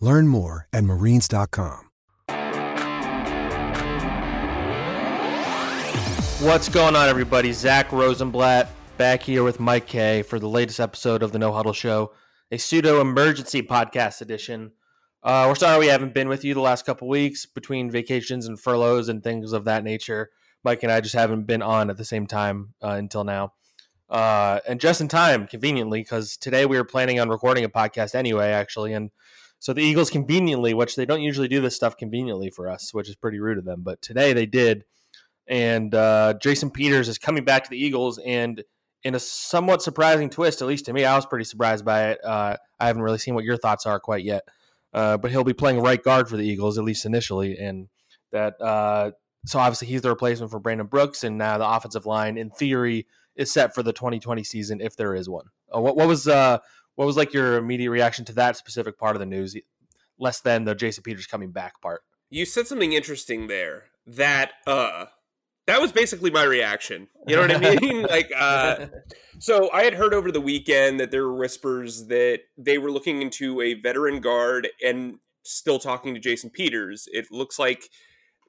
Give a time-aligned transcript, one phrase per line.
[0.00, 1.84] Learn more at marines.com.
[6.40, 7.52] What's going on, everybody?
[7.52, 11.72] Zack Rosenblatt back here with Mike Kaye for the latest episode of the No Huddle
[11.72, 12.12] Show,
[12.52, 14.70] a pseudo emergency podcast edition.
[15.20, 18.58] Uh, we're sorry we haven't been with you the last couple weeks between vacations and
[18.60, 20.30] furloughs and things of that nature.
[20.62, 23.54] Mike and I just haven't been on at the same time uh, until now.
[24.08, 28.14] Uh, and just in time, conveniently, because today we were planning on recording a podcast
[28.14, 28.92] anyway, actually.
[28.92, 29.10] And
[29.58, 33.08] so the Eagles conveniently, which they don't usually do this stuff conveniently for us, which
[33.08, 34.84] is pretty rude of them, but today they did.
[35.48, 38.62] And uh, Jason Peters is coming back to the Eagles, and
[39.02, 42.24] in a somewhat surprising twist, at least to me, I was pretty surprised by it.
[42.24, 44.42] Uh, I haven't really seen what your thoughts are quite yet,
[44.92, 47.88] uh, but he'll be playing right guard for the Eagles at least initially, and
[48.30, 49.12] that uh,
[49.46, 53.06] so obviously he's the replacement for Brandon Brooks, and now the offensive line, in theory,
[53.34, 55.46] is set for the 2020 season if there is one.
[55.74, 56.58] Uh, what, what was uh,
[56.98, 59.56] what was like your immediate reaction to that specific part of the news,
[60.18, 62.00] less than the Jason Peters coming back part?
[62.28, 63.84] You said something interesting there.
[64.04, 65.04] That uh,
[65.68, 67.06] that was basically my reaction.
[67.24, 68.02] You know what I mean?
[68.10, 68.86] like, uh,
[69.38, 73.22] so I had heard over the weekend that there were whispers that they were looking
[73.22, 77.06] into a veteran guard and still talking to Jason Peters.
[77.12, 77.90] It looks like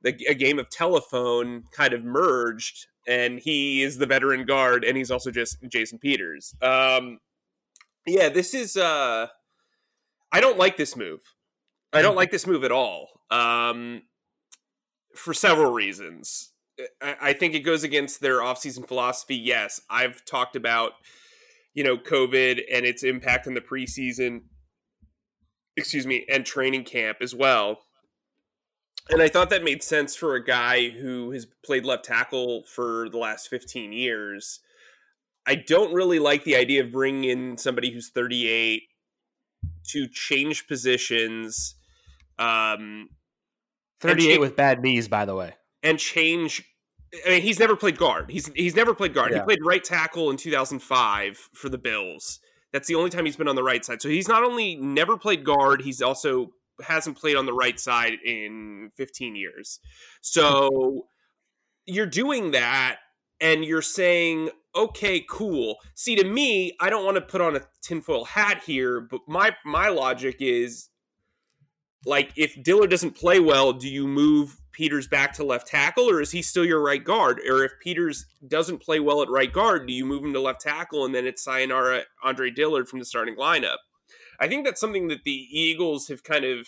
[0.01, 4.97] the, a game of telephone kind of merged, and he is the veteran guard, and
[4.97, 6.55] he's also just Jason Peters.
[6.63, 7.19] Um,
[8.09, 8.77] yeah, this is.
[8.77, 9.27] Uh,
[10.31, 11.21] I don't like this move.
[11.91, 13.07] I don't like this move at all.
[13.31, 14.03] Um,
[15.15, 16.51] for several reasons.
[17.01, 19.35] I think it goes against their offseason philosophy.
[19.35, 20.93] Yes, I've talked about,
[21.73, 24.43] you know, COVID and its impact on the preseason,
[25.75, 27.81] excuse me, and training camp as well.
[29.09, 33.09] And I thought that made sense for a guy who has played left tackle for
[33.09, 34.61] the last 15 years.
[35.49, 38.83] I don't really like the idea of bringing in somebody who's 38
[39.89, 41.75] to change positions.
[42.37, 43.09] Um,
[43.99, 46.63] 38 with bad knees, by the way and change.
[47.25, 48.29] I mean, he's never played guard.
[48.29, 49.31] He's he's never played guard.
[49.31, 49.39] Yeah.
[49.39, 52.39] He played right tackle in 2005 for the Bills.
[52.71, 54.01] That's the only time he's been on the right side.
[54.01, 56.51] So he's not only never played guard, he's also
[56.85, 59.79] hasn't played on the right side in 15 years.
[60.21, 61.07] So
[61.87, 62.97] you're doing that
[63.41, 65.77] and you're saying, okay, cool.
[65.95, 69.55] See, to me, I don't want to put on a tinfoil hat here, but my
[69.65, 70.89] my logic is
[72.05, 76.21] like if Dillard doesn't play well, do you move Peters back to left tackle, or
[76.21, 77.39] is he still your right guard?
[77.39, 80.61] Or if Peters doesn't play well at right guard, do you move him to left
[80.61, 83.77] tackle and then it's sayonara Andre Dillard from the starting lineup?
[84.39, 86.67] I think that's something that the Eagles have kind of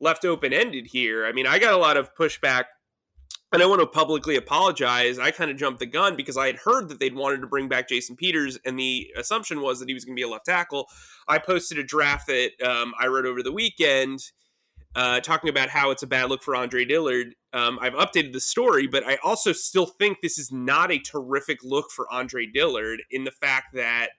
[0.00, 1.24] left open ended here.
[1.24, 2.64] I mean, I got a lot of pushback,
[3.56, 5.18] and I want to publicly apologize.
[5.18, 7.68] I kind of jumped the gun because I had heard that they'd wanted to bring
[7.68, 10.44] back Jason Peters, and the assumption was that he was going to be a left
[10.44, 10.88] tackle.
[11.26, 14.20] I posted a draft that um, I wrote over the weekend
[14.94, 17.34] uh, talking about how it's a bad look for Andre Dillard.
[17.54, 21.64] Um, I've updated the story, but I also still think this is not a terrific
[21.64, 24.10] look for Andre Dillard in the fact that,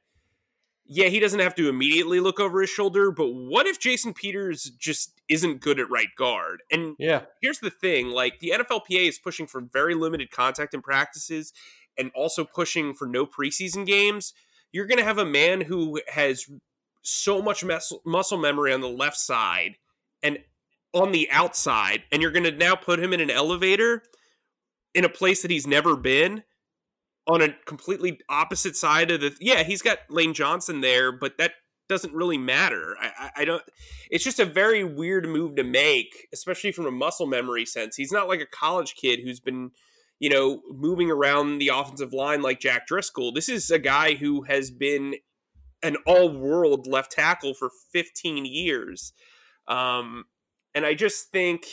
[0.88, 4.64] yeah, he doesn't have to immediately look over his shoulder, but what if Jason Peters
[4.80, 6.62] just isn't good at right guard?
[6.72, 10.82] And yeah, here's the thing like the NFLPA is pushing for very limited contact in
[10.82, 11.52] practices
[11.98, 14.34] and also pushing for no preseason games.
[14.72, 16.50] You're going to have a man who has
[17.02, 17.64] so much
[18.06, 19.78] muscle memory on the left side
[20.24, 20.40] and
[20.94, 24.04] on the outside and you're going to now put him in an elevator
[24.94, 26.44] in a place that he's never been
[27.28, 31.52] on a completely opposite side of the yeah he's got lane johnson there but that
[31.88, 32.96] doesn't really matter.
[33.00, 33.64] I, I, don't
[34.10, 37.96] it's just a very weird move to make especially from a muscle memory sense.
[37.96, 39.72] He's not like a college kid who's been
[40.20, 43.32] you know moving around the offensive line like jack driscoll.
[43.32, 45.16] This is a guy who has been
[45.84, 49.14] an all-world left tackle for 15 years.
[49.68, 50.26] Um,
[50.74, 51.68] and I just think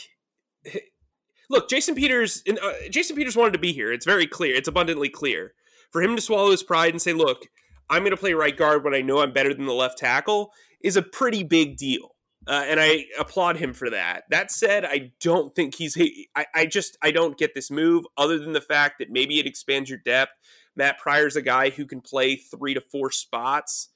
[1.49, 2.43] look, Jason Peters.
[2.47, 3.91] Uh, Jason Peters wanted to be here.
[3.91, 4.55] It's very clear.
[4.55, 5.53] It's abundantly clear
[5.91, 7.47] for him to swallow his pride and say, "Look,
[7.89, 10.51] I'm going to play right guard when I know I'm better than the left tackle,"
[10.81, 12.15] is a pretty big deal.
[12.47, 14.25] Uh, and I applaud him for that.
[14.29, 15.97] That said, I don't think he's.
[16.35, 19.47] I, I just I don't get this move, other than the fact that maybe it
[19.47, 20.33] expands your depth.
[20.75, 23.89] Matt Pryor's a guy who can play three to four spots,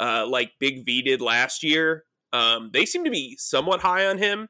[0.00, 2.04] uh, like Big V did last year.
[2.32, 4.48] Um, they seem to be somewhat high on him.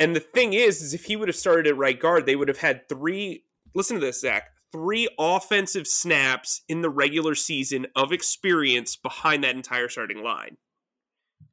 [0.00, 2.48] And the thing is, is if he would have started at right guard, they would
[2.48, 3.44] have had three.
[3.74, 4.48] Listen to this, Zack.
[4.72, 10.56] Three offensive snaps in the regular season of experience behind that entire starting line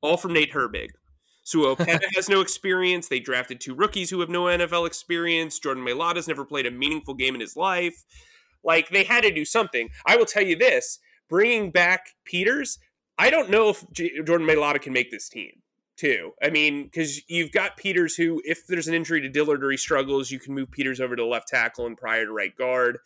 [0.02, 0.90] all from Nate Herbig.
[1.44, 3.08] Sua Opeta has no experience.
[3.08, 5.60] They drafted two rookies who have no NFL experience.
[5.60, 8.04] Jordan Mailata's never played a meaningful game in his life.
[8.64, 9.90] Like they had to do something.
[10.06, 11.00] I will tell you this:
[11.30, 12.80] bringing back Peters,
[13.18, 15.62] I don't know if J- Jordan Mailata can make this team.
[15.98, 19.72] Too, I mean, because you've got Peters, who, if there's an injury to Dillard or
[19.72, 23.00] he struggles, you can move Peters over to left tackle and Pryor to right guard.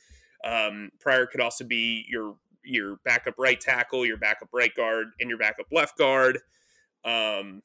[0.44, 5.30] Um, Pryor could also be your your backup right tackle, your backup right guard, and
[5.30, 6.40] your backup left guard.
[7.06, 7.62] Um,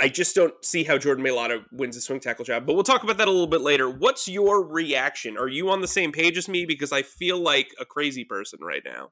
[0.00, 3.02] I just don't see how Jordan Mailata wins a swing tackle job, but we'll talk
[3.02, 3.90] about that a little bit later.
[3.90, 5.36] What's your reaction?
[5.36, 6.64] Are you on the same page as me?
[6.64, 9.10] Because I feel like a crazy person right now.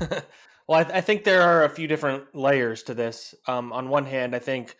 [0.68, 3.34] well, I, th- I, think there are a few different layers to this.
[3.46, 4.76] Um, on one hand, I think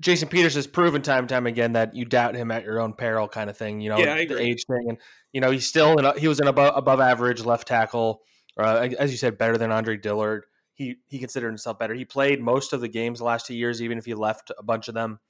[0.00, 2.92] Jason Peters has proven time and time again that you doubt him at your own
[2.92, 3.80] peril, kind of thing.
[3.80, 4.98] You know, yeah, the age thing, and
[5.32, 8.22] you know he's still a, he was an above above average left tackle,
[8.58, 10.44] uh, as you said, better than Andre Dillard
[10.74, 11.94] he he considered himself better.
[11.94, 14.62] He played most of the games the last two years, even if he left a
[14.62, 15.20] bunch of them.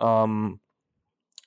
[0.00, 0.60] Um,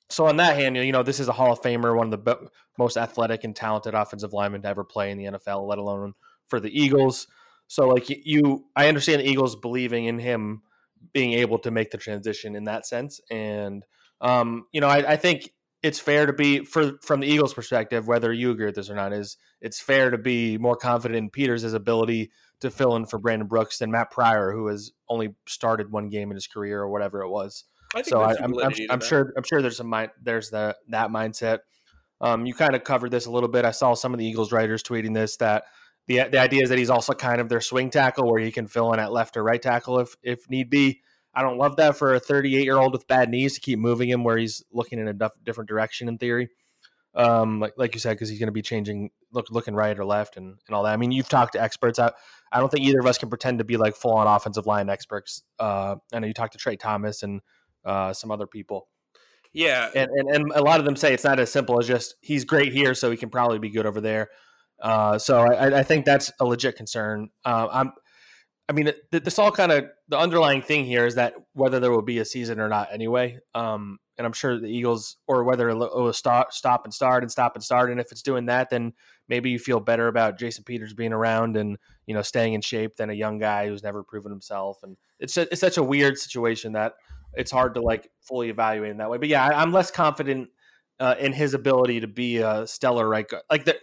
[0.10, 2.50] so on that hand, you know, this is a Hall of Famer, one of the
[2.78, 6.14] most athletic and talented offensive linemen to ever play in the NFL, let alone
[6.48, 7.28] for the Eagles.
[7.72, 10.62] So like you, I understand the Eagles believing in him
[11.14, 13.86] being able to make the transition in that sense, and
[14.20, 15.52] um, you know, I, I think
[15.82, 18.96] it's fair to be for from the Eagles' perspective, whether you agree with this or
[18.96, 23.20] not, is it's fair to be more confident in Peters' ability to fill in for
[23.20, 26.90] Brandon Brooks than Matt Pryor, who has only started one game in his career or
[26.90, 27.64] whatever it was.
[27.96, 31.10] I so I, am I'm, I'm sure I'm sure there's a mind there's the that
[31.10, 31.60] mindset.
[32.20, 33.64] Um, you kind of covered this a little bit.
[33.64, 35.64] I saw some of the Eagles writers tweeting this that
[36.08, 38.68] the the idea is that he's also kind of their swing tackle where he can
[38.68, 41.02] fill in at left or right tackle if if need be.
[41.34, 44.10] I don't love that for a 38 year old with bad knees to keep moving
[44.10, 46.50] him where he's looking in a different direction in theory
[47.14, 50.06] um, like like you said, because he's going to be changing, look, looking right or
[50.06, 50.94] left, and, and all that.
[50.94, 52.00] I mean, you've talked to experts.
[52.00, 52.12] I,
[52.52, 54.90] I don't think either of us can pretend to be like full on offensive line
[54.90, 55.44] experts.
[55.60, 57.42] Uh, I know you talked to Trey Thomas and
[57.84, 58.88] uh, some other people.
[59.54, 62.16] Yeah, and, and and a lot of them say it's not as simple as just
[62.22, 64.30] he's great here, so he can probably be good over there.
[64.82, 67.30] Uh, so I, I think that's a legit concern.
[67.46, 67.94] Uh, I'm,
[68.68, 72.02] I mean, this all kind of the underlying thing here is that whether there will
[72.02, 73.40] be a season or not, anyway.
[73.54, 77.32] Um, and I'm sure the Eagles, or whether it will stop, stop and start and
[77.32, 77.92] stop and start.
[77.92, 78.94] And if it's doing that, then
[79.28, 82.96] maybe you feel better about Jason Peters being around and you know staying in shape
[82.96, 84.80] than a young guy who's never proven himself.
[84.84, 86.94] And it's a, it's such a weird situation that
[87.34, 89.18] it's hard to like fully evaluate in that way.
[89.18, 90.50] But yeah, I, am less confident
[91.00, 93.44] uh, in his ability to be a stellar right guard.
[93.50, 93.78] Like the,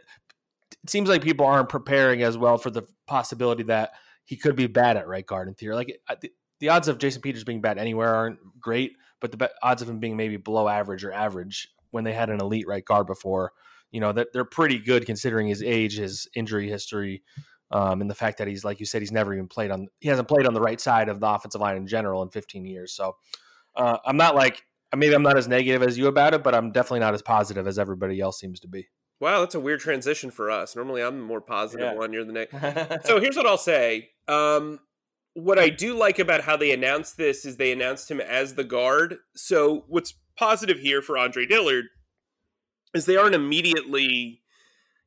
[0.90, 3.92] seems like people aren't preparing as well for the possibility that
[4.24, 5.74] he could be bad at right guard in theory.
[5.74, 6.30] Like the,
[6.60, 9.98] the odds of Jason Peters being bad anywhere aren't great but the odds of him
[9.98, 13.52] being maybe below average or average when they had an elite right guard before,
[13.90, 17.22] you know, that they're pretty good considering his age, his injury history,
[17.70, 20.08] um, and the fact that he's like you said, he's never even played on he
[20.08, 22.94] hasn't played on the right side of the offensive line in general in 15 years.
[22.94, 23.16] So
[23.76, 24.62] uh, I'm not like
[24.96, 27.66] maybe I'm not as negative as you about it, but I'm definitely not as positive
[27.66, 28.88] as everybody else seems to be.
[29.20, 30.76] Wow, that's a weird transition for us.
[30.76, 31.94] Normally, I'm the more positive yeah.
[31.94, 32.12] one.
[32.12, 33.06] You're the next.
[33.06, 34.10] so here's what I'll say.
[34.28, 34.80] Um,
[35.34, 38.64] what I do like about how they announced this is they announced him as the
[38.64, 39.16] guard.
[39.34, 41.86] So what's positive here for Andre Dillard
[42.94, 44.42] is they aren't immediately,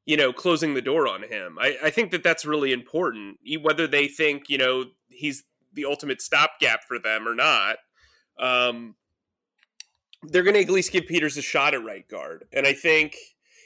[0.06, 1.58] you know, closing the door on him.
[1.60, 3.38] I, I think that that's really important.
[3.62, 7.78] Whether they think you know he's the ultimate stopgap for them or not,
[8.38, 8.96] um,
[10.24, 12.46] they're going to at least give Peters a shot at right guard.
[12.54, 13.16] And I think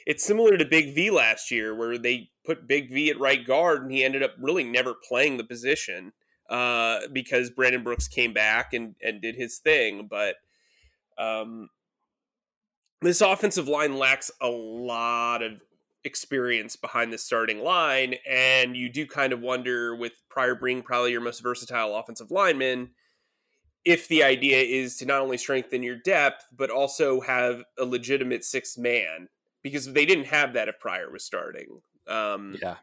[0.06, 3.82] it's similar to Big V last year, where they put Big V at right guard,
[3.82, 6.12] and he ended up really never playing the position
[6.48, 10.06] uh, because Brandon Brooks came back and, and did his thing.
[10.08, 10.36] But
[11.18, 11.70] um,
[13.02, 15.60] this offensive line lacks a lot of
[16.04, 18.14] experience behind the starting line.
[18.30, 22.90] And you do kind of wonder, with Pryor being probably your most versatile offensive lineman,
[23.84, 28.44] if the idea is to not only strengthen your depth, but also have a legitimate
[28.44, 29.28] sixth man.
[29.70, 31.80] Because they didn't have that if Pryor was starting.
[32.06, 32.76] Um, yeah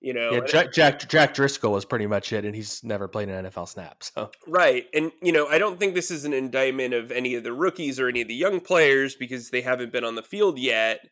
[0.00, 3.28] You know, yeah, Jack, Jack Jack Driscoll was pretty much it, and he's never played
[3.28, 4.02] an NFL snap.
[4.02, 7.44] So right, and you know, I don't think this is an indictment of any of
[7.44, 10.58] the rookies or any of the young players because they haven't been on the field
[10.58, 11.08] yet.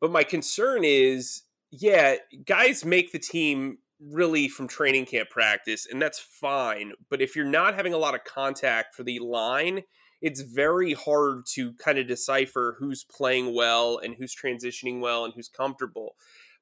[0.00, 6.00] But my concern is, yeah, guys make the team really from training camp practice, and
[6.00, 6.92] that's fine.
[7.10, 9.82] But if you're not having a lot of contact for the line,
[10.22, 15.34] it's very hard to kind of decipher who's playing well and who's transitioning well and
[15.34, 16.14] who's comfortable.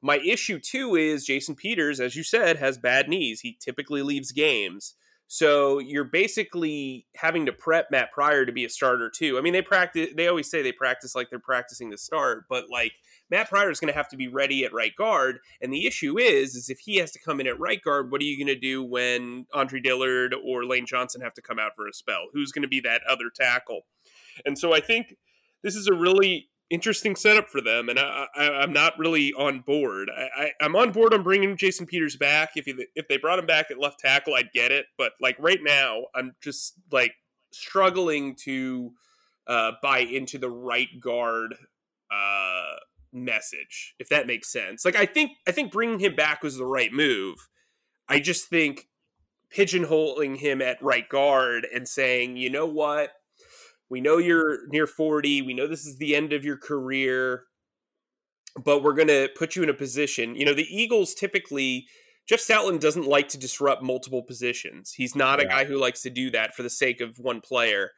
[0.02, 3.42] My issue too is Jason Peters, as you said, has bad knees.
[3.42, 4.94] He typically leaves games.
[5.28, 9.38] So you're basically having to prep Matt Pryor to be a starter too.
[9.38, 10.08] I mean, they practice.
[10.16, 12.94] They always say they practice like they're practicing the start, but like
[13.30, 15.38] Matt Pryor is going to have to be ready at right guard.
[15.60, 18.20] And the issue is, is if he has to come in at right guard, what
[18.20, 21.72] are you going to do when Andre Dillard or Lane Johnson have to come out
[21.76, 22.26] for a spell?
[22.32, 23.82] Who's going to be that other tackle?
[24.44, 25.16] And so I think
[25.62, 30.08] this is a really interesting setup for them, and I, am not really on board.
[30.10, 32.52] I, am on board on bringing Jason Peters back.
[32.54, 34.86] If he, if they brought him back at left tackle, I'd get it.
[34.96, 37.12] But like right now, I'm just like
[37.52, 38.92] struggling to
[39.46, 41.54] uh, buy into the right guard
[42.10, 42.76] uh,
[43.12, 44.84] message, if that makes sense.
[44.84, 47.48] Like I think I think bringing him back was the right move.
[48.08, 48.88] I just think
[49.54, 53.10] pigeonholing him at right guard and saying, you know what,
[53.88, 55.42] we know you're near 40.
[55.42, 57.44] We know this is the end of your career,
[58.62, 60.36] but we're going to put you in a position.
[60.36, 61.86] You know, the Eagles typically,
[62.28, 64.92] Jeff Stoutland doesn't like to disrupt multiple positions.
[64.96, 65.46] He's not yeah.
[65.46, 67.90] a guy who likes to do that for the sake of one player.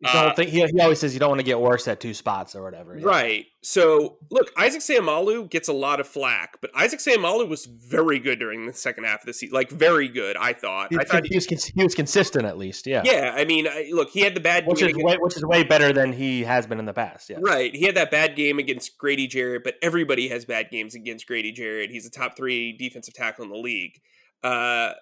[0.00, 1.98] You don't uh, think he, he always says you don't want to get worse at
[1.98, 2.96] two spots or whatever.
[2.96, 3.04] Yeah.
[3.04, 3.46] Right.
[3.64, 8.38] So look, Isaac Seumalo gets a lot of flack, but Isaac Seumalo was very good
[8.38, 9.54] during the second half of the season.
[9.54, 10.92] Like very good, I thought.
[10.92, 12.86] He, I thought he, he was he was consistent at least.
[12.86, 13.02] Yeah.
[13.04, 13.34] Yeah.
[13.36, 15.64] I mean, I, look, he had the bad which is against, way, which is way
[15.64, 17.28] better than he has been in the past.
[17.28, 17.38] Yeah.
[17.40, 17.74] Right.
[17.74, 21.50] He had that bad game against Grady Jarrett, but everybody has bad games against Grady
[21.50, 21.90] Jarrett.
[21.90, 24.00] He's a top three defensive tackle in the league.
[24.44, 24.92] Uh,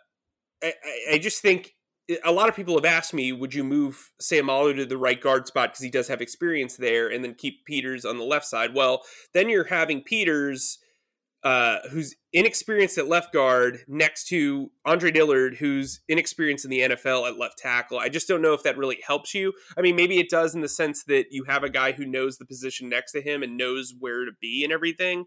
[0.63, 0.73] I,
[1.13, 1.76] I just think
[2.25, 5.47] a lot of people have asked me, would you move Seumalo to the right guard
[5.47, 8.75] spot because he does have experience there, and then keep Peters on the left side?
[8.75, 9.03] Well,
[9.35, 10.79] then you're having Peters,
[11.43, 17.29] uh, who's inexperienced at left guard, next to Andre Dillard, who's inexperienced in the NFL
[17.29, 17.99] at left tackle.
[17.99, 19.53] I just don't know if that really helps you.
[19.77, 22.39] I mean, maybe it does in the sense that you have a guy who knows
[22.39, 25.25] the position next to him and knows where to be and everything,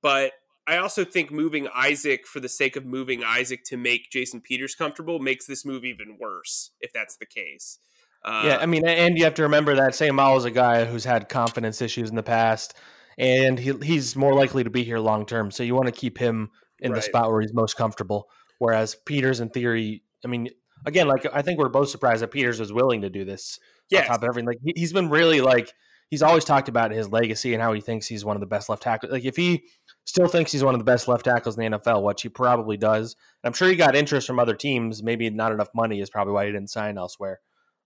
[0.00, 0.32] but
[0.66, 4.74] I also think moving Isaac for the sake of moving Isaac to make Jason Peters
[4.74, 7.78] comfortable makes this move even worse if that's the case.
[8.24, 10.86] Uh, yeah, I mean, and you have to remember that Sam Seumalo is a guy
[10.86, 12.74] who's had confidence issues in the past,
[13.18, 15.50] and he, he's more likely to be here long term.
[15.50, 16.96] So you want to keep him in right.
[16.96, 18.30] the spot where he's most comfortable.
[18.58, 20.48] Whereas Peters, in theory, I mean,
[20.86, 23.58] again, like I think we're both surprised that Peters was willing to do this.
[23.90, 25.70] Yeah, top of everything, like he, he's been really like
[26.08, 28.68] he's always talked about his legacy and how he thinks he's one of the best
[28.68, 29.12] left tackles.
[29.12, 29.64] Like if he
[30.04, 32.76] still thinks he's one of the best left tackles in the NFL, which he probably
[32.76, 33.16] does.
[33.42, 35.02] I'm sure he got interest from other teams.
[35.02, 37.40] Maybe not enough money is probably why he didn't sign elsewhere.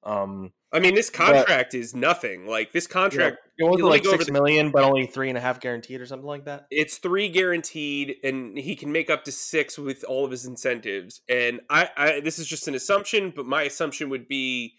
[0.05, 2.47] Um, I mean, this contract but, is nothing.
[2.47, 5.41] Like this contract, yeah, it was like six the, million, but only three and a
[5.41, 6.67] half guaranteed or something like that.
[6.71, 11.23] It's three guaranteed, and he can make up to six with all of his incentives.
[11.29, 14.75] And I, I this is just an assumption, but my assumption would be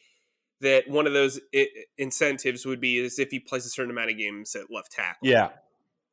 [0.61, 1.39] that one of those
[1.97, 5.27] incentives would be is if he plays a certain amount of games at left tackle.
[5.27, 5.49] Yeah.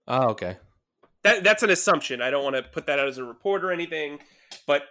[0.08, 0.56] Oh, okay
[1.26, 2.22] that that's an assumption.
[2.22, 4.20] I don't want to put that out as a report or anything,
[4.66, 4.82] but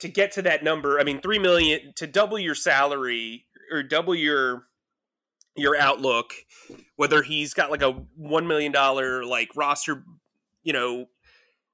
[0.00, 4.14] to get to that number, I mean, three million to double your salary or double
[4.14, 4.64] your
[5.56, 6.32] your outlook,
[6.96, 10.04] whether he's got like a one million dollar like roster,
[10.62, 11.06] you know,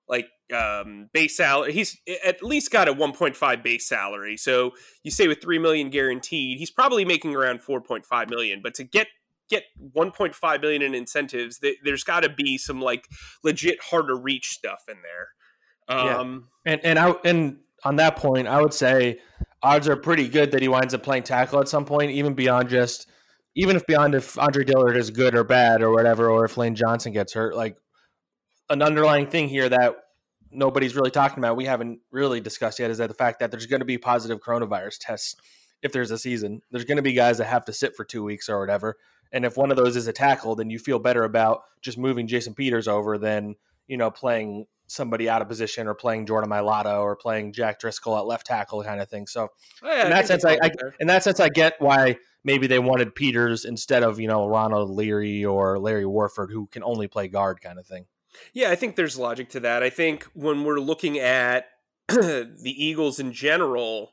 [0.09, 4.71] like um base salary he's at least got a 1.5 base salary so
[5.03, 9.09] you say with 3 million guaranteed he's probably making around 4.5 million but to get
[9.49, 13.09] get 1.5 million in incentives, there's got to be some like
[13.45, 15.29] legit hard to reach stuff in there.
[15.89, 16.73] Um, yeah.
[16.73, 19.21] and and I and on that point, I would say
[19.63, 22.69] odds are pretty good that he winds up playing tackle at some point, even beyond
[22.69, 23.09] just
[23.55, 26.75] even if beyond if Andre Dillard is good or bad or whatever, or if Lane
[26.75, 27.57] Johnson gets hurt.
[27.57, 27.77] Like
[28.69, 29.95] an underlying thing here that
[30.51, 33.67] nobody's really talking about, we haven't really discussed yet, is that the fact that there's
[33.67, 35.37] going to be positive coronavirus tests
[35.83, 36.61] if there's a season.
[36.71, 38.97] There's going to be guys that have to sit for two weeks or whatever.
[39.33, 42.27] And if one of those is a tackle, then you feel better about just moving
[42.27, 43.57] Jason Peters over than,
[43.87, 48.17] you know, playing somebody out of position or playing Jordan Mailata or playing Jack Driscoll
[48.17, 49.27] at left tackle kind of thing.
[49.27, 49.49] So
[49.83, 52.79] oh, yeah, in that sense, I, I in that sense, I get why maybe they
[52.79, 57.29] wanted Peters instead of, you know, Ronald Leary or Larry Warford, who can only play
[57.29, 58.07] guard kind of thing.
[58.53, 59.83] Yeah, I think there's logic to that.
[59.83, 61.67] I think when we're looking at
[62.09, 64.13] the Eagles in general,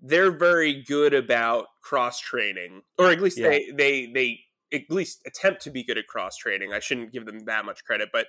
[0.00, 3.48] they're very good about cross training, or at least yeah.
[3.48, 4.40] they they they
[4.72, 6.72] at least attempt to be good at cross training.
[6.72, 8.26] I shouldn't give them that much credit, but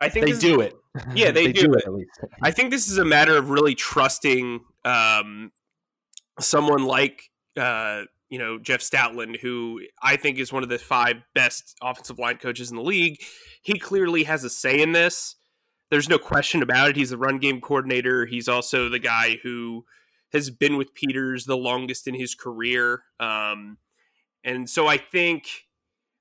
[0.00, 0.74] I think they do it.
[1.14, 1.84] Yeah, they, they do, do, it.
[1.86, 5.52] it I think this is a matter of really trusting um,
[6.40, 7.22] someone like
[7.56, 12.18] uh, you know Jeff Stoutland, who I think is one of the five best offensive
[12.18, 13.18] line coaches in the league.
[13.62, 15.36] He clearly has a say in this.
[15.90, 16.96] There's no question about it.
[16.96, 18.26] He's the run game coordinator.
[18.26, 19.84] He's also the guy who
[20.36, 23.02] has been with Peters the longest in his career.
[23.18, 23.78] Um,
[24.44, 25.48] and so I think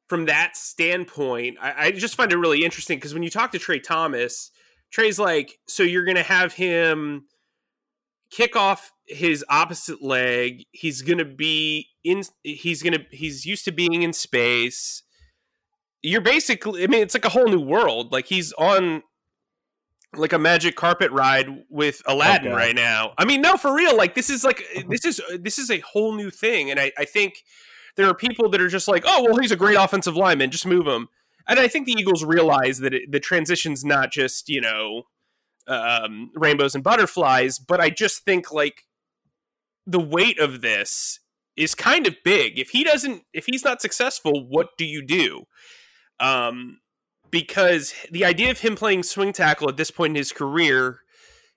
[0.09, 3.59] from that standpoint, I, I just find it really interesting because when you talk to
[3.59, 4.51] Trey Thomas,
[4.91, 7.25] Trey's like, so you're going to have him
[8.31, 10.63] kick off his opposite leg.
[10.71, 15.03] He's going to be in, he's going to, he's used to being in space.
[16.01, 18.11] You're basically, I mean, it's like a whole new world.
[18.11, 19.03] Like he's on
[20.17, 22.55] like a magic carpet ride with Aladdin okay.
[22.55, 23.13] right now.
[23.17, 23.95] I mean, no, for real.
[23.95, 27.05] Like this is like this is this is a whole new thing, and I, I
[27.05, 27.43] think
[27.95, 30.65] there are people that are just like, oh, well, he's a great offensive lineman, just
[30.65, 31.07] move him.
[31.47, 35.03] And I think the Eagles realize that it, the transition's not just you know
[35.67, 38.83] um, rainbows and butterflies, but I just think like
[39.85, 41.19] the weight of this
[41.55, 42.59] is kind of big.
[42.59, 45.43] If he doesn't, if he's not successful, what do you do?
[46.19, 46.79] Um,
[47.31, 50.99] because the idea of him playing swing tackle at this point in his career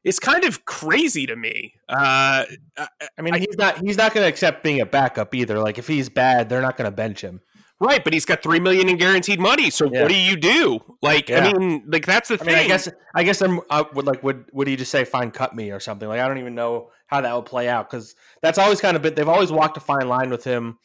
[0.05, 1.75] is kind of crazy to me.
[1.89, 2.45] Uh,
[2.77, 5.59] I mean, he's not he's not going to accept being a backup either.
[5.59, 7.41] Like if he's bad, they're not going to bench him.
[7.81, 9.71] Right, but he's got three million in guaranteed money.
[9.71, 10.03] So yeah.
[10.03, 10.81] what do you do?
[11.01, 11.47] Like, yeah.
[11.47, 12.47] I mean, like that's the I thing.
[12.49, 15.31] Mean, I guess I guess I'm I would like would would he just say fine,
[15.31, 16.09] cut me or something?
[16.09, 19.03] Like I don't even know how that would play out because that's always kind of
[19.03, 20.79] been they've always walked a fine line with him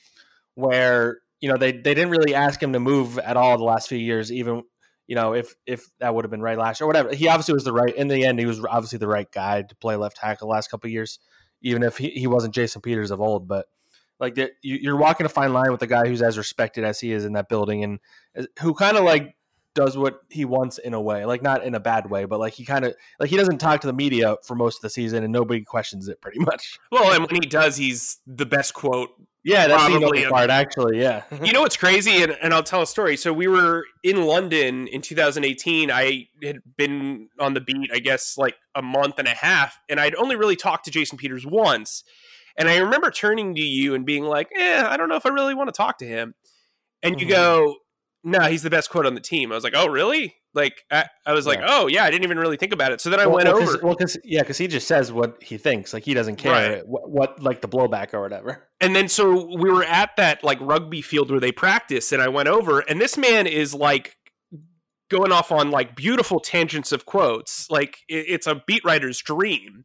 [0.54, 3.90] where you know they they didn't really ask him to move at all the last
[3.90, 4.63] few years, even
[5.07, 7.13] you know, if if that would have been right last year or whatever.
[7.13, 8.39] He obviously was the right in the end.
[8.39, 11.19] He was obviously the right guy to play left tackle last couple years,
[11.62, 13.48] even if he, he wasn't Jason Peters of old.
[13.48, 13.67] But
[14.19, 17.25] like you're walking a fine line with a guy who's as respected as he is
[17.25, 18.00] in that building, and
[18.38, 19.36] uh, who kind of like
[19.75, 22.53] does what he wants in a way, like not in a bad way, but like
[22.53, 25.24] he kind of like he doesn't talk to the media for most of the season,
[25.24, 26.79] and nobody questions it pretty much.
[26.91, 29.10] Well, and when he does, he's the best quote
[29.44, 31.00] yeah, that's the only part, actually.
[31.00, 31.24] Yeah.
[31.44, 32.24] you know what's crazy?
[32.24, 33.18] And, and I'll tell a story.
[33.18, 35.92] So we were in London in 2018.
[35.92, 40.00] I had been on the beat, I guess, like a month and a half, and
[40.00, 42.03] I'd only really talked to Jason Peters once.
[42.58, 45.29] And I remember turning to you and being like, eh, I don't know if I
[45.29, 46.36] really want to talk to him.
[47.01, 47.36] And you mm-hmm.
[47.36, 47.75] go,
[48.24, 49.51] no, he's the best quote on the team.
[49.51, 50.36] I was like, oh, really?
[50.53, 53.01] Like, I, I was like, oh, yeah, I didn't even really think about it.
[53.01, 53.79] So then I well, went well, over.
[53.83, 55.94] Well, cause, yeah, because he just says what he thinks.
[55.94, 56.88] Like, he doesn't care right.
[56.88, 58.70] what, what, like, the blowback or whatever.
[58.79, 62.27] And then so we were at that, like, rugby field where they practice, and I
[62.29, 64.16] went over, and this man is, like,
[65.09, 67.70] going off on, like, beautiful tangents of quotes.
[67.70, 69.83] Like, it, it's a beat writer's dream.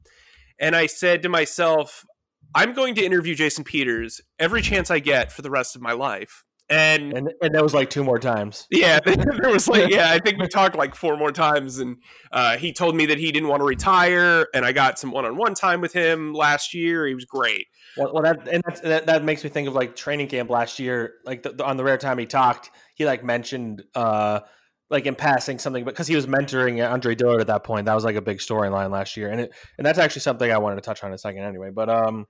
[0.60, 2.04] And I said to myself,
[2.54, 5.92] I'm going to interview Jason Peters every chance I get for the rest of my
[5.92, 8.66] life and and and that was like two more times.
[8.70, 11.96] Yeah, there was like yeah, I think we talked like four more times, and
[12.30, 15.54] uh, he told me that he didn't want to retire, and I got some one-on-one
[15.54, 17.06] time with him last year.
[17.06, 17.66] He was great.
[17.96, 21.14] Well, well that and that that makes me think of like training camp last year.
[21.24, 24.40] Like the, the, on the rare time he talked, he like mentioned uh
[24.90, 27.86] like in passing something, because he was mentoring Andre Dillard at that point.
[27.86, 30.58] That was like a big storyline last year, and it and that's actually something I
[30.58, 31.70] wanted to touch on in a second anyway.
[31.74, 32.26] But um,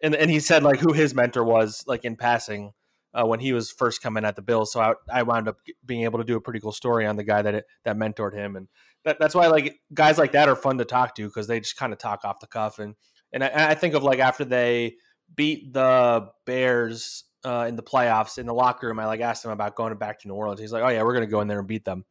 [0.00, 2.72] and and he said like who his mentor was like in passing
[3.14, 4.72] uh, when he was first coming at the Bills.
[4.72, 7.24] So I, I wound up being able to do a pretty cool story on the
[7.24, 8.68] guy that it, that mentored him, and
[9.04, 11.76] that, that's why like guys like that are fun to talk to because they just
[11.76, 12.78] kind of talk off the cuff.
[12.78, 12.94] And
[13.32, 14.96] and I, I, think of like after they
[15.34, 19.50] beat the Bears uh, in the playoffs in the locker room, I like asked him
[19.50, 20.60] about going back to New Orleans.
[20.60, 22.04] He's like, "Oh yeah, we're going to go in there and beat them."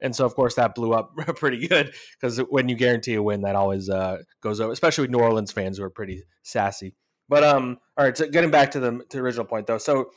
[0.00, 3.42] And so, of course, that blew up pretty good because when you guarantee a win,
[3.42, 6.94] that always uh, goes over, especially with New Orleans fans who are pretty sassy.
[7.28, 10.10] But um, all right, so getting back to the, to the original point though, so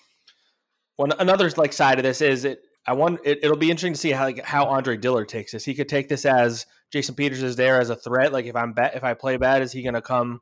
[0.95, 2.61] one another like side of this is it.
[2.85, 5.63] I want it, will be interesting to see how like, how Andre Dillard takes this.
[5.63, 8.33] He could take this as Jason Peters is there as a threat.
[8.33, 10.41] Like if I'm bad, if I play bad, is he going to come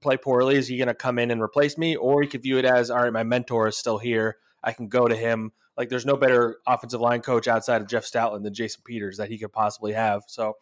[0.00, 0.56] play poorly?
[0.56, 1.96] Is he going to come in and replace me?
[1.96, 4.36] Or he could view it as all right, my mentor is still here.
[4.64, 5.52] I can go to him.
[5.76, 9.28] Like there's no better offensive line coach outside of Jeff Stoutland than Jason Peters that
[9.28, 10.22] he could possibly have.
[10.28, 10.54] So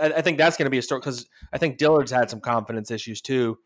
[0.00, 2.40] I, I think that's going to be a story because I think Dillard's had some
[2.40, 3.58] confidence issues too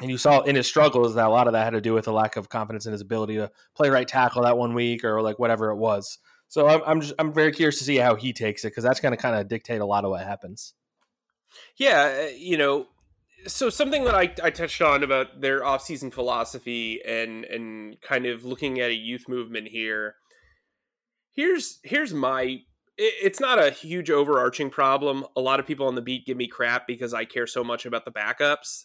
[0.00, 2.08] and you saw in his struggles that a lot of that had to do with
[2.08, 5.20] a lack of confidence in his ability to play right tackle that one week or
[5.20, 6.18] like whatever it was.
[6.48, 9.00] So I'm I'm, just, I'm very curious to see how he takes it because that's
[9.00, 10.74] going to kind of dictate a lot of what happens.
[11.76, 12.86] Yeah, uh, you know,
[13.46, 18.44] so something that I, I touched on about their offseason philosophy and and kind of
[18.44, 20.16] looking at a youth movement here.
[21.32, 22.60] Here's here's my
[22.98, 25.24] it's not a huge overarching problem.
[25.36, 27.86] A lot of people on the beat give me crap because I care so much
[27.86, 28.84] about the backups.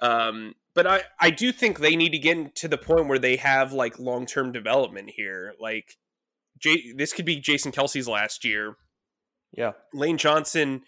[0.00, 3.36] Um, but I, I do think they need to get to the point where they
[3.36, 5.54] have like long term development here.
[5.60, 5.96] Like,
[6.58, 8.76] J- this could be Jason Kelce's last year.
[9.52, 9.72] Yeah.
[9.92, 10.82] Lane Johnson,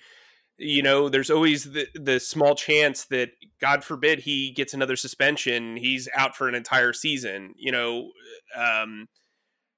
[0.59, 5.77] you know, there's always the the small chance that God forbid he gets another suspension,
[5.77, 7.55] he's out for an entire season.
[7.57, 8.11] You know,
[8.57, 9.09] um,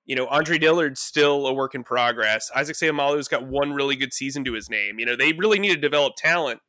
[0.04, 2.50] you know, Andre Dillard's still a work in progress.
[2.54, 4.98] Isaac Seumalo's got one really good season to his name.
[4.98, 6.60] You know, they really need to develop talent.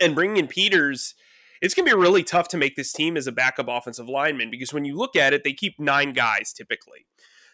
[0.00, 1.14] And bringing in Peters,
[1.62, 4.50] it's going to be really tough to make this team as a backup offensive lineman
[4.50, 7.06] because when you look at it, they keep nine guys typically.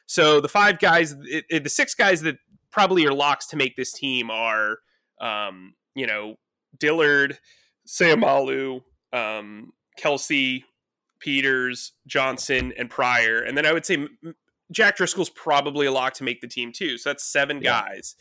[0.06, 2.38] So the five guys, it, it, the six guys that
[2.72, 4.78] probably are locks to make this team are,
[5.20, 6.36] um, you know,
[6.78, 7.38] Dillard,
[7.86, 8.80] Seumalo,
[9.12, 10.64] um, Kelce,
[11.20, 13.42] Peters, Johnson, and Pryor.
[13.42, 14.08] And then I would say
[14.72, 16.96] Jack Driscoll's probably a lock to make the team too.
[16.96, 17.82] So that's seven yeah.
[17.82, 18.14] guys.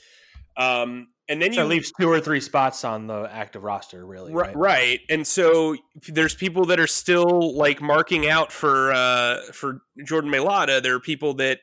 [0.57, 4.33] Um, and then so you leaves two or three spots on the active roster, really.
[4.33, 5.75] Right, right, and so
[6.07, 10.81] there's people that are still like marking out for uh, for Jordan Mailata.
[10.81, 11.59] There are people that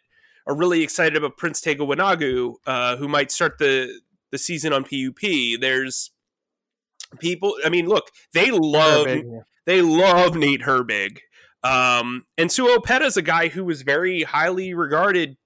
[0.47, 4.01] are really excited about Prince Tega Wanogho, uh, who might start the
[4.31, 5.61] the season on PUP.
[5.61, 6.11] There's
[7.19, 7.55] people.
[7.65, 9.41] I mean, look, they love Herbig, yeah.
[9.67, 11.19] they love Nate Herbig.
[11.63, 15.39] Um, and Opeta is a guy who was very highly regarded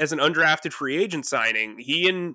[0.00, 1.78] as an undrafted free agent signing.
[1.78, 2.34] He and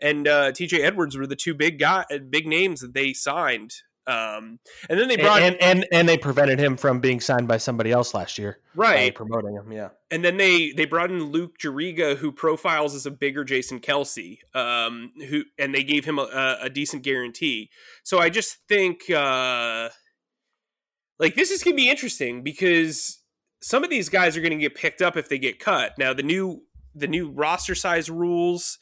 [0.00, 3.74] and uh, TJ Edwards were the two big guy, big names that they signed.
[4.06, 4.58] Um,
[4.88, 7.58] and then they brought and, and, and and they prevented him from being signed by
[7.58, 9.14] somebody else last year, right?
[9.14, 9.90] promoting him, yeah.
[10.10, 14.38] And then they they brought in Luke Juriga, who profiles as a bigger Jason Kelce,
[14.54, 17.70] um, who and they gave him a, a decent guarantee.
[18.02, 19.08] So I just think.
[19.10, 19.90] Uh,
[21.20, 23.20] like this is going to be interesting because
[23.60, 25.92] some of these guys are going to get picked up if they get cut.
[25.98, 26.62] Now the new
[26.94, 28.78] the new roster size rules,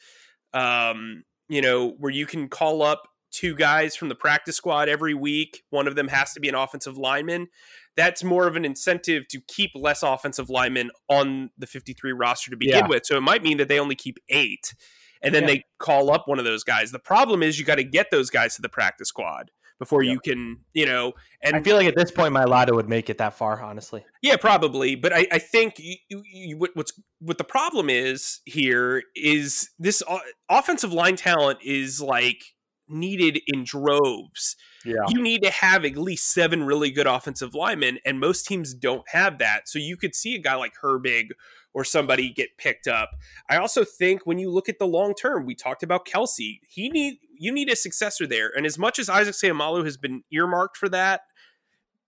[0.53, 5.13] um, you know, where you can call up two guys from the practice squad every
[5.13, 5.63] week.
[5.69, 7.47] One of them has to be an offensive lineman.
[7.95, 12.57] That's more of an incentive to keep less offensive linemen on the 53 roster to
[12.57, 12.87] begin yeah.
[12.87, 13.05] with.
[13.05, 14.73] So it might mean that they only keep eight
[15.21, 15.47] and then yeah.
[15.47, 16.91] they call up one of those guys.
[16.91, 20.13] The problem is you got to get those guys to the practice squad before yep.
[20.13, 21.13] you can, you know.
[21.41, 24.05] And I feel like at this point, Mailata would make it that far, honestly.
[24.21, 24.95] Yeah, probably.
[24.95, 30.03] But I, I think you, you, what's what the problem is here is this
[30.49, 32.43] offensive line talent is like
[32.89, 34.55] needed in droves.
[34.83, 35.05] Yeah.
[35.09, 39.07] You need to have at least seven really good offensive linemen, and most teams don't
[39.09, 39.69] have that.
[39.69, 41.29] So you could see a guy like Herbig
[41.73, 43.11] or somebody get picked up.
[43.49, 46.59] I also think when you look at the long term, we talked about Kelce.
[46.67, 48.51] He need you need a successor there.
[48.55, 51.21] And as much as Isaac Seumalo has been earmarked for that,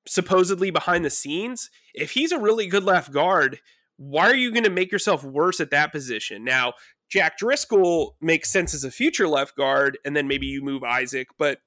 [0.08, 3.60] supposedly behind the scenes, if he's a really good left guard,
[3.98, 6.44] why are you going to make yourself worse at that position?
[6.44, 6.74] Now,
[7.10, 11.28] Jack Driscoll makes sense as a future left guard, and then maybe you move Isaac,
[11.38, 11.60] but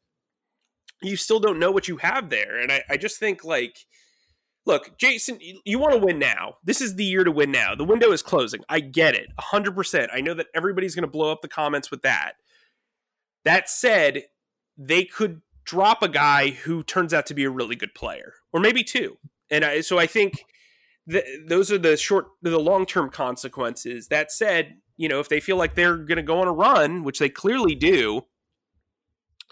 [1.03, 2.59] you still don't know what you have there.
[2.59, 3.87] And I, I just think like
[4.67, 6.57] look, Jason, you want to win now.
[6.65, 7.75] This is the year to win now.
[7.75, 8.61] The window is closing.
[8.69, 9.29] I get it.
[9.39, 10.09] 100%.
[10.13, 12.33] I know that everybody's going to blow up the comments with that.
[13.45, 14.25] That said,
[14.77, 18.61] they could drop a guy who turns out to be a really good player, or
[18.61, 19.19] maybe two.
[19.51, 20.45] And I, so I think
[21.11, 24.09] th- those are the short, the long term consequences.
[24.09, 27.05] That said, you know, if they feel like they're going to go on a run,
[27.05, 28.23] which they clearly do,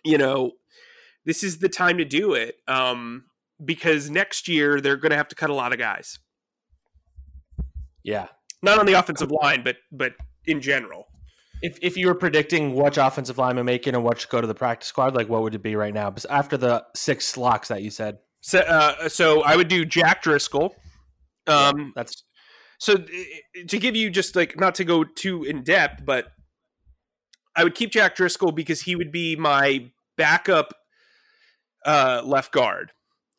[0.05, 0.53] you know,
[1.25, 2.57] this is the time to do it.
[2.66, 3.25] Um,
[3.64, 6.18] because next year they're going to have to cut a lot of guys.
[8.03, 8.29] Yeah,
[8.62, 10.14] not on the offensive line, but but
[10.46, 11.07] in general.
[11.62, 14.46] If if you were predicting which offensive lineman make it and what should go to
[14.46, 16.11] the practice squad, like what would it be right now?
[16.11, 20.22] Because after the six locks that you said, so uh, so I would do Jack
[20.22, 20.75] Driscoll.
[21.46, 22.25] Um, yeah, that's
[22.79, 26.33] so to give you just like not to go too in depth, but
[27.55, 30.75] I would keep Jack Driscoll because he would be my backup
[31.87, 32.92] uh, left guard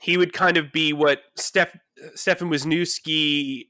[0.03, 1.77] he would kind of be what Steph,
[2.13, 3.69] Stefan Wisniewski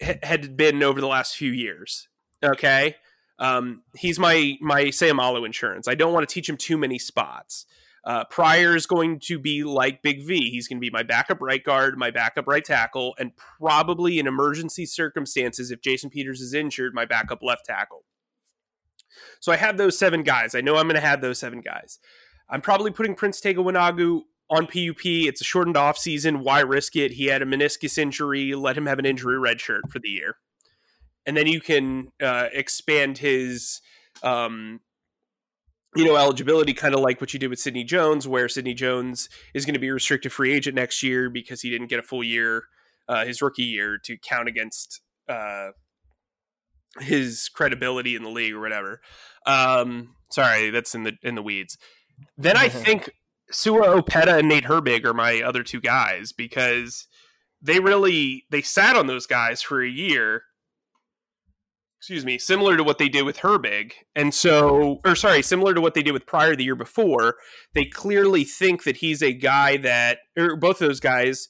[0.00, 2.06] had been over the last few years.
[2.44, 2.96] Okay.
[3.38, 5.88] Um, he's my my Seumalo insurance.
[5.88, 7.64] I don't want to teach him too many spots.
[8.04, 10.50] Uh, Pryor is going to be like Big V.
[10.50, 14.26] He's going to be my backup right guard, my backup right tackle, and probably in
[14.26, 18.04] emergency circumstances, if Jason Peters is injured, my backup left tackle.
[19.40, 20.54] So I have those seven guys.
[20.54, 21.98] I know I'm going to have those seven guys.
[22.50, 25.04] I'm probably putting Prince Tega Wanogho on PUP.
[25.04, 26.40] It's a shortened off season.
[26.40, 27.12] Why risk it?
[27.12, 28.54] He had a meniscus injury.
[28.54, 30.36] Let him have an injury red shirt for the year,
[31.24, 33.80] and then you can uh, expand his,
[34.22, 34.80] um,
[35.94, 39.28] you know, eligibility, kind of like what you did with Sidney Jones, where Sidney Jones
[39.54, 42.02] is going to be a restricted free agent next year because he didn't get a
[42.02, 42.64] full year,
[43.08, 45.70] uh, his rookie year, to count against uh,
[46.98, 49.00] his credibility in the league or whatever.
[49.46, 51.78] Um, sorry, that's in the in the weeds.
[52.36, 53.10] Then I think
[53.50, 57.06] Sua Opeta and Nate Herbig are my other two guys because
[57.60, 60.42] they really they sat on those guys for a year
[62.00, 63.92] excuse me, similar to what they did with Herbig.
[64.16, 67.36] And so, or sorry, similar to what they did with Pryor the year before.
[67.74, 71.48] They clearly think that he's a guy that, or both of those guys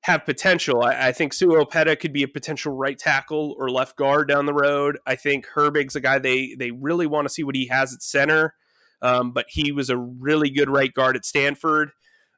[0.00, 0.82] have potential.
[0.82, 4.46] I, I think Sua Opeta could be a potential right tackle or left guard down
[4.46, 4.98] the road.
[5.06, 8.02] I think Herbig's a guy they they really want to see what he has at
[8.02, 8.54] center.
[9.02, 11.90] Um, but he was a really good right guard at Stanford.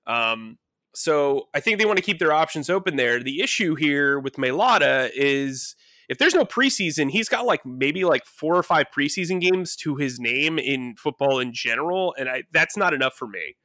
[0.06, 0.58] Um,
[0.94, 3.22] so I think they want to keep their options open there.
[3.22, 5.76] The issue here with Mailata is
[6.08, 9.96] if there's no preseason, he's got like maybe like four or five preseason games to
[9.96, 13.56] his name in football in general, and I, that's not enough for me,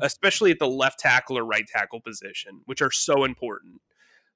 [0.00, 3.80] especially at the left tackle or right tackle position, which are so important.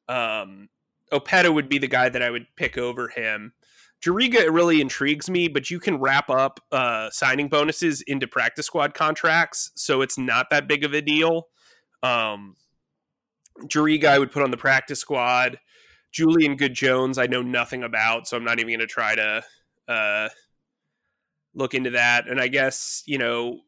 [0.08, 0.70] Um,
[1.12, 3.52] would be the guy that I would pick over him.
[4.02, 8.94] Juriga really intrigues me, but you can wrap up uh, signing bonuses into practice squad
[8.94, 11.48] contracts, so it's not that big of a deal.
[12.02, 12.56] Um,
[13.64, 15.58] Juriga I would put on the practice squad.
[16.12, 19.44] Julian Good Jones, I know nothing about, so I'm not even going to try to
[19.86, 20.28] uh,
[21.54, 22.26] look into that.
[22.26, 23.60] And I guess you know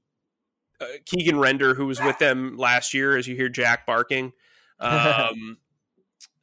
[0.81, 4.33] uh, Keegan Render, who was with them last year, as you hear Jack barking.
[4.83, 5.59] Um,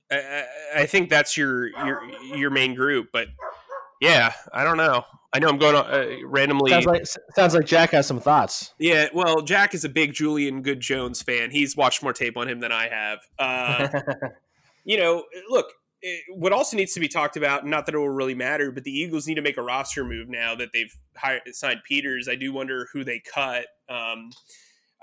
[0.10, 2.02] I, I, think that's your your
[2.38, 3.28] your main group, but
[4.00, 5.04] yeah, I don't know.
[5.32, 6.72] I know I'm going uh, randomly.
[6.72, 8.74] Sounds like, sounds like Jack has some thoughts.
[8.80, 11.52] Yeah, well, Jack is a big Julian Good Jones fan.
[11.52, 13.20] He's watched more tape on him than I have.
[13.38, 14.02] Uh,
[14.86, 15.68] you know, look,
[16.02, 18.84] it, what also needs to be talked about, not that it will really matter, but
[18.84, 22.28] the Eagles need to make a roster move now that they've hired, signed Peters.
[22.28, 23.68] I do wonder who they cut.
[23.88, 24.32] Um,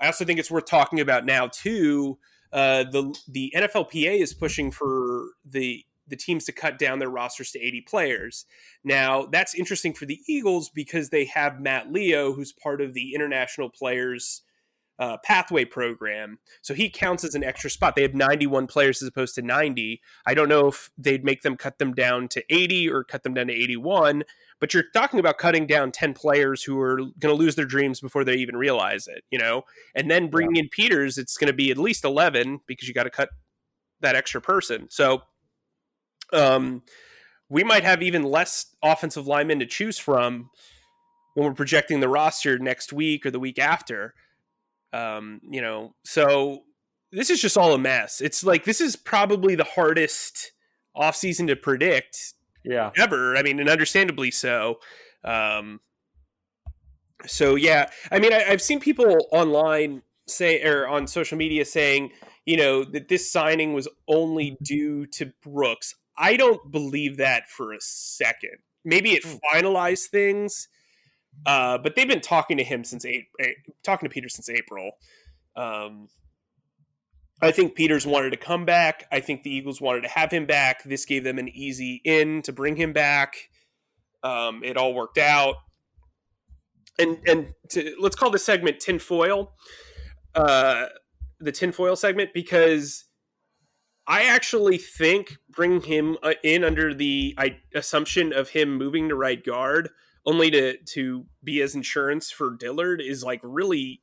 [0.01, 2.17] I also think it's worth talking about now too.
[2.51, 7.51] Uh, the the NFLPA is pushing for the the teams to cut down their rosters
[7.51, 8.45] to 80 players.
[8.83, 13.13] Now, that's interesting for the Eagles because they have Matt Leo, who's part of the
[13.13, 14.41] international players
[14.99, 16.39] uh, pathway program.
[16.61, 17.95] So he counts as an extra spot.
[17.95, 20.01] They have 91 players as opposed to 90.
[20.25, 23.33] I don't know if they'd make them cut them down to 80 or cut them
[23.33, 24.23] down to 81,
[24.59, 28.01] but you're talking about cutting down 10 players who are going to lose their dreams
[28.01, 29.63] before they even realize it, you know?
[29.93, 30.63] And then bringing yeah.
[30.63, 33.29] in Peters, it's going to be at least 11 because you got to cut
[34.01, 34.87] that extra person.
[34.89, 35.21] So
[36.33, 36.83] um,
[37.49, 40.49] we might have even less offensive linemen to choose from
[41.33, 44.13] when we're projecting the roster next week or the week after.
[44.93, 46.63] Um, you know, so
[47.11, 48.21] this is just all a mess.
[48.21, 50.51] It's like this is probably the hardest
[50.95, 53.37] offseason to predict yeah ever.
[53.37, 54.79] I mean, and understandably so.
[55.23, 55.79] Um,
[57.25, 62.11] so yeah, I mean, I, have seen people online say or on social media saying,
[62.45, 65.95] you know, that this signing was only due to Brooks.
[66.17, 68.57] I don't believe that for a second.
[68.83, 69.35] Maybe it hmm.
[69.53, 70.67] finalized things,
[71.45, 73.25] uh, but they've been talking to him since eight,
[73.83, 74.91] talking to Peter since April.
[75.55, 76.07] Um,
[77.41, 79.05] I think Peters wanted to come back.
[79.11, 80.83] I think the Eagles wanted to have him back.
[80.83, 83.49] This gave them an easy in to bring him back.
[84.23, 85.55] Um, it all worked out.
[86.97, 89.53] And and to, let's call this segment tinfoil,
[90.33, 90.87] uh,
[91.39, 93.05] the tinfoil segment, because
[94.07, 97.37] I actually think bringing him uh, in under the
[97.75, 99.89] assumption of him moving to right guard
[100.25, 104.01] only to to be as insurance for Dillard is like really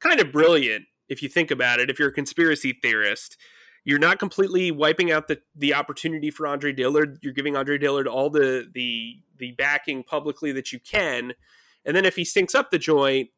[0.00, 1.90] kind of brilliant if you think about it.
[1.90, 3.36] If you're a conspiracy theorist,
[3.84, 7.18] you're not completely wiping out the the opportunity for Andre Dillard.
[7.22, 11.34] You're giving Andre Dillard all the the the backing publicly that you can,
[11.84, 13.30] and then if he stinks up the joint,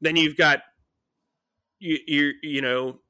[0.00, 0.62] then you've got
[1.78, 3.00] you you you know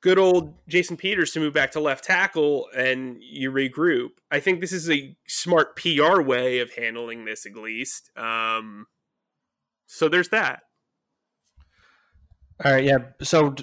[0.00, 4.10] good old Jason Peters to move back to left tackle and you regroup.
[4.30, 8.10] I think this is a smart PR way of handling this, at least.
[8.16, 8.86] Um,
[9.86, 10.62] so there's that.
[12.64, 12.98] All right, yeah.
[13.22, 13.54] So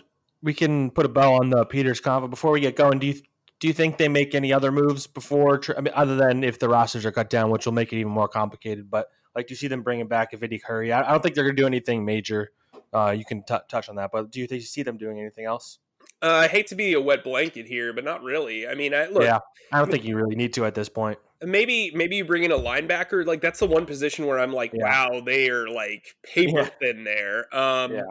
[0.42, 3.00] we can put a bow on the Peters comment before we get going.
[3.00, 3.22] Do you
[3.60, 5.62] do you think they make any other moves before?
[5.76, 8.12] I mean, other than if the rosters are cut down, which will make it even
[8.12, 8.90] more complicated.
[8.90, 10.92] But like, do you see them bringing back a Vinny Curry?
[10.92, 12.52] I, I don't think they're going to do anything major.
[12.94, 15.20] Uh, you can t- touch on that, but do you, think you see them doing
[15.20, 15.80] anything else?
[16.22, 18.68] Uh, I hate to be a wet blanket here, but not really.
[18.68, 19.24] I mean, I look.
[19.24, 19.40] Yeah,
[19.72, 21.20] I don't think you really need to at this point.
[21.44, 23.26] Maybe, maybe you bring in a linebacker.
[23.26, 24.84] Like that's the one position where I'm like, yeah.
[24.84, 26.70] wow, they are like paper yeah.
[26.82, 27.54] thin there.
[27.56, 28.02] Um, yeah.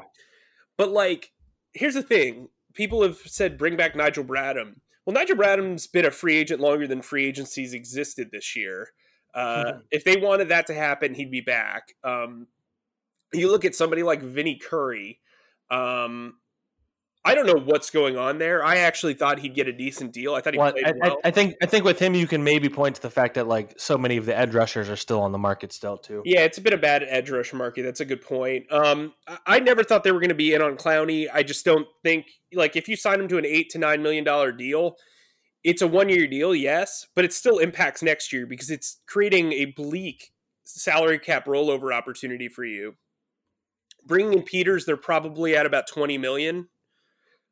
[0.77, 1.33] But like,
[1.73, 4.77] here's the thing: people have said bring back Nigel Bradham.
[5.05, 8.91] Well, Nigel Bradham's been a free agent longer than free agencies existed this year.
[9.35, 9.79] Uh, mm-hmm.
[9.91, 11.95] If they wanted that to happen, he'd be back.
[12.05, 12.47] Um,
[13.33, 15.19] you look at somebody like Vinny Curry.
[15.71, 16.35] Um,
[17.27, 18.65] I don't know what's going on there.
[18.65, 20.35] I actually thought he'd get a decent deal.
[20.35, 21.19] I thought he well, played I, well.
[21.25, 23.49] I, I, think I think with him, you can maybe point to the fact that
[23.49, 26.23] like so many of the edge rushers are still on the market still too.
[26.25, 27.83] Yeah, it's a bit of a bad edge rush market.
[27.83, 28.71] That's a good point.
[28.73, 31.27] Um, I, I never thought they were going to be in on Clowney.
[31.33, 34.23] I just don't think like if you sign him to an eight to nine million
[34.23, 34.97] dollar deal,
[35.65, 39.53] it's a one year deal, yes, but it still impacts next year because it's creating
[39.53, 40.31] a bleak
[40.63, 42.95] salary cap rollover opportunity for you.
[44.07, 46.69] Bringing in Peters, they're probably at about 20 million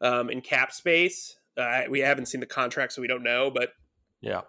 [0.01, 1.37] um, in cap space.
[1.57, 3.51] Uh, we haven't seen the contract, so we don't know.
[3.51, 3.71] But
[4.21, 4.43] yeah,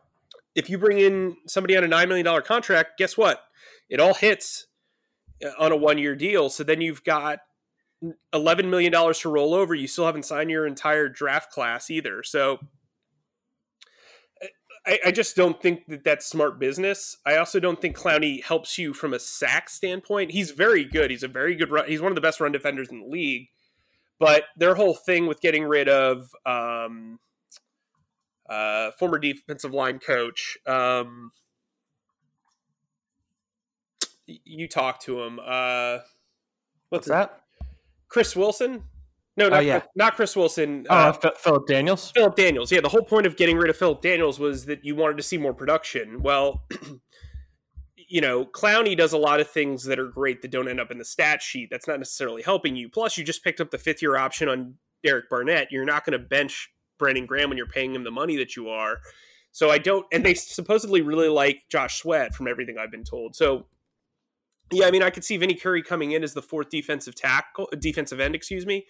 [0.55, 3.43] if you bring in somebody on a $9 million contract, guess what?
[3.89, 4.67] It all hits
[5.43, 6.49] uh, on a one year deal.
[6.49, 7.39] So then you've got
[8.33, 9.75] $11 million to roll over.
[9.75, 12.23] You still haven't signed your entire draft class either.
[12.23, 12.59] So
[14.85, 17.17] I, I, just don't think that that's smart business.
[17.25, 20.31] I also don't think Clowney helps you from a sack standpoint.
[20.31, 21.09] He's very good.
[21.09, 21.87] He's a very good run.
[21.87, 23.47] He's one of the best run defenders in the league.
[24.19, 27.19] But their whole thing with getting rid of um,
[28.49, 31.31] uh, former defensive line coach, um,
[34.25, 35.39] you talk to him.
[35.39, 35.99] Uh,
[36.89, 37.41] what's, what's that?
[38.07, 38.83] Chris Wilson.
[39.37, 39.81] No, not, oh, yeah.
[39.95, 40.85] not Chris Wilson.
[40.89, 42.11] Oh, uh, Phillip Daniels.
[42.11, 42.71] Phillip Daniels.
[42.71, 45.23] Yeah, the whole point of getting rid of Phillip Daniels was that you wanted to
[45.23, 46.21] see more production.
[46.21, 46.63] Well,
[48.07, 50.91] you know, Clowney does a lot of things that are great that don't end up
[50.91, 51.69] in the stat sheet.
[51.69, 52.89] That's not necessarily helping you.
[52.89, 55.71] Plus, you just picked up the fifth year option on Derek Barnett.
[55.71, 58.69] You're not going to bench Brandon Graham when you're paying him the money that you
[58.69, 58.99] are.
[59.51, 63.35] So I don't, and they supposedly really like Josh Sweat from everything I've been told.
[63.35, 63.65] So
[64.71, 67.69] yeah, I mean, I could see Vinny Curry coming in as the fourth defensive tackle,
[67.79, 68.85] defensive end, excuse me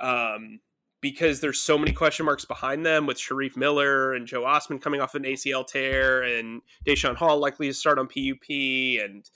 [0.00, 0.60] um,
[1.04, 5.02] because there's so many question marks behind them with Shareef Miller and Joe Ostman coming
[5.02, 9.28] off an ACL tear and Daeshon Hall likely to start on PUP and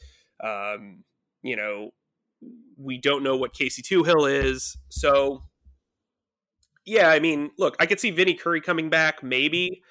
[0.43, 1.05] um,
[1.43, 1.91] you know
[2.79, 4.79] we don't know what Casey Toohill is.
[4.89, 5.43] So
[6.87, 9.83] yeah I mean look I could see Vinny Curry coming back maybe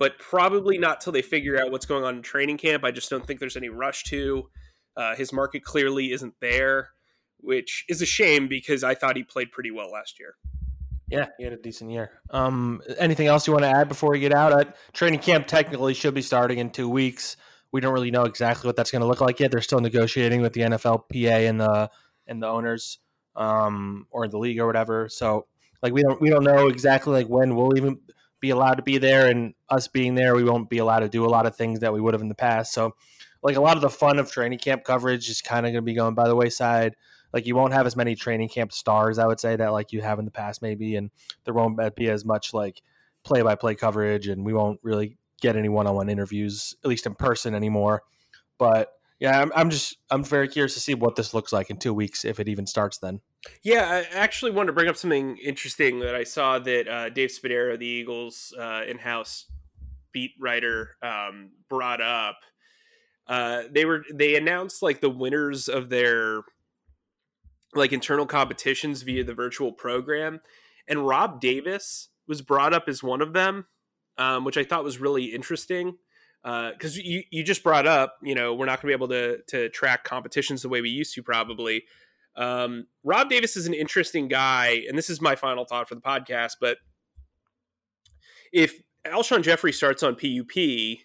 [0.00, 2.82] but probably not till they figure out what's going on in training camp.
[2.82, 4.50] I just don't think there's any rush to.
[4.96, 6.88] Uh, his market clearly isn't there
[7.38, 10.34] which is a shame because I thought he played pretty well last year.
[11.08, 12.10] Yeah, he had a decent year.
[12.30, 14.52] Um, anything else you want to add before we get out?
[14.52, 17.36] Uh, training camp technically should be starting in two weeks.
[17.72, 19.50] We don't really know exactly what that's going to look like yet.
[19.50, 21.90] They're still negotiating with the NFLPA and the
[22.26, 22.98] and the owners,
[23.36, 25.08] um, or the league or whatever.
[25.08, 25.46] So,
[25.82, 27.98] like, we don't we don't know exactly like when we'll even
[28.40, 31.26] be allowed to be there, and us being there, we won't be allowed to do
[31.26, 32.72] a lot of things that we would have in the past.
[32.72, 32.94] So,
[33.42, 35.82] like, a lot of the fun of training camp coverage is kind of going to
[35.82, 36.96] be going by the wayside
[37.34, 40.00] like you won't have as many training camp stars, I would say, that like you
[40.00, 41.10] have in the past maybe, and
[41.44, 42.80] there won't be as much like
[43.24, 46.88] play by play coverage, and we won't really get any one on one interviews, at
[46.88, 48.04] least in person anymore.
[48.56, 51.76] But yeah, I'm, I'm just I'm very curious to see what this looks like in
[51.76, 53.20] two weeks if it even starts then.
[53.64, 57.30] Yeah, I actually wanted to bring up something interesting that I saw that uh, Dave
[57.30, 59.46] Spadaro, the Eagles uh, in-house
[60.12, 62.36] beat writer, um, brought up.
[63.26, 66.42] Uh, they were they announced like the winners of their
[67.74, 70.40] like internal competitions via the virtual program,
[70.88, 73.66] and Rob Davis was brought up as one of them,
[74.18, 75.96] um, which I thought was really interesting
[76.42, 79.08] because uh, you you just brought up, you know, we're not going to be able
[79.08, 81.84] to to track competitions the way we used to probably.
[82.36, 86.02] Um, Rob Davis is an interesting guy, and this is my final thought for the
[86.02, 86.56] podcast.
[86.60, 86.78] But
[88.52, 90.98] if Alshon Jeffery starts on PUP,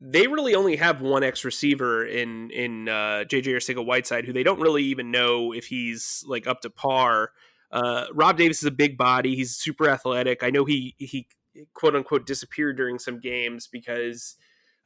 [0.00, 4.60] they really only have one X receiver in in uh, JJ Arcega-Whiteside, who they don't
[4.60, 7.32] really even know if he's like up to par.
[7.72, 10.42] Uh, Rob Davis is a big body; he's super athletic.
[10.42, 11.26] I know he he
[11.74, 14.36] quote unquote disappeared during some games because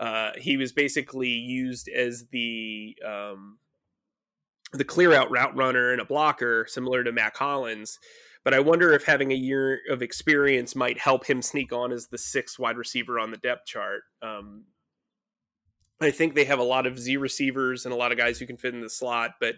[0.00, 3.58] uh, he was basically used as the um,
[4.72, 7.98] the clear out route runner and a blocker, similar to Mack Hollins.
[8.44, 12.08] But I wonder if having a year of experience might help him sneak on as
[12.08, 14.02] the sixth wide receiver on the depth chart.
[14.20, 14.64] Um,
[16.04, 18.46] I think they have a lot of Z receivers and a lot of guys who
[18.46, 19.56] can fit in the slot, but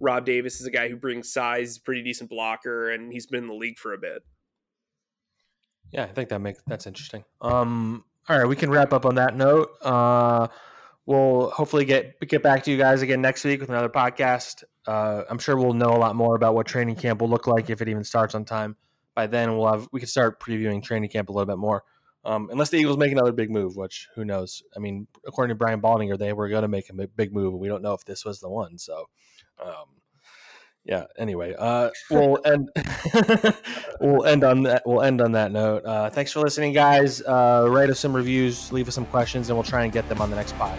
[0.00, 3.48] Rob Davis is a guy who brings size, pretty decent blocker, and he's been in
[3.48, 4.22] the league for a bit.
[5.92, 7.24] Yeah, I think that makes that's interesting.
[7.40, 9.70] Um, all right, we can wrap up on that note.
[9.82, 10.48] Uh,
[11.06, 14.64] we'll hopefully get get back to you guys again next week with another podcast.
[14.86, 17.70] Uh, I'm sure we'll know a lot more about what training camp will look like
[17.70, 18.76] if it even starts on time.
[19.14, 21.82] By then, we'll have we can start previewing training camp a little bit more.
[22.24, 24.62] Um, unless the Eagles make another big move, which who knows?
[24.76, 27.60] I mean, according to Brian Baldinger, they were going to make a big move, and
[27.60, 28.76] we don't know if this was the one.
[28.76, 29.06] So,
[29.62, 29.86] um,
[30.84, 31.04] yeah.
[31.18, 32.68] Anyway, uh, we'll end.
[34.00, 34.82] we'll end on that.
[34.84, 35.84] We'll end on that note.
[35.84, 37.22] Uh, thanks for listening, guys.
[37.22, 40.20] Uh, write us some reviews, leave us some questions, and we'll try and get them
[40.20, 40.78] on the next pod.